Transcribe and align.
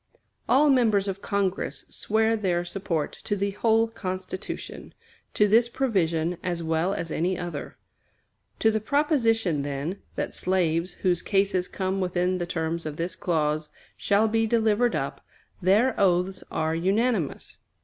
All 0.49 0.71
members 0.71 1.07
of 1.07 1.21
Congress 1.21 1.85
swear 1.87 2.35
their 2.35 2.65
support 2.65 3.11
to 3.23 3.35
the 3.35 3.51
whole 3.51 3.87
Constitution 3.87 4.95
to 5.35 5.47
this 5.47 5.69
provision 5.69 6.39
as 6.41 6.63
well 6.63 6.95
as 6.95 7.11
any 7.11 7.37
other. 7.37 7.77
To 8.61 8.71
the 8.71 8.79
proposition, 8.79 9.61
then, 9.61 10.01
that 10.15 10.33
slaves 10.33 10.93
whose 11.05 11.21
cases 11.21 11.67
come 11.67 12.01
within 12.01 12.39
the 12.39 12.47
terms 12.47 12.87
of 12.87 12.97
this 12.97 13.15
clause 13.15 13.69
"shall 13.95 14.27
be 14.27 14.47
delivered 14.47 14.95
up," 14.95 15.23
their 15.61 15.93
oaths 16.01 16.43
are 16.49 16.73
unanimous. 16.73 17.57